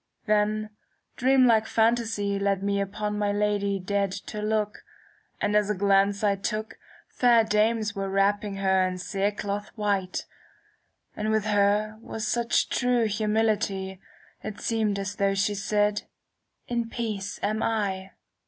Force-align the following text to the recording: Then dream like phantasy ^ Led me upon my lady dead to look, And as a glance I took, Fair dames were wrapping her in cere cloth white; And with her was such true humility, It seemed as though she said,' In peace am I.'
Then 0.25 0.71
dream 1.15 1.45
like 1.45 1.67
phantasy 1.67 2.39
^ 2.39 2.41
Led 2.41 2.63
me 2.63 2.81
upon 2.81 3.19
my 3.19 3.31
lady 3.31 3.77
dead 3.77 4.11
to 4.11 4.41
look, 4.41 4.83
And 5.39 5.55
as 5.55 5.69
a 5.69 5.75
glance 5.75 6.23
I 6.23 6.37
took, 6.37 6.79
Fair 7.07 7.43
dames 7.43 7.93
were 7.95 8.09
wrapping 8.09 8.55
her 8.55 8.81
in 8.87 8.97
cere 8.97 9.29
cloth 9.31 9.69
white; 9.75 10.25
And 11.15 11.29
with 11.29 11.45
her 11.45 11.99
was 12.01 12.25
such 12.25 12.69
true 12.69 13.05
humility, 13.05 14.01
It 14.43 14.59
seemed 14.59 14.97
as 14.97 15.17
though 15.17 15.35
she 15.35 15.53
said,' 15.53 16.01
In 16.67 16.89
peace 16.89 17.39
am 17.43 17.61
I.' 17.61 18.13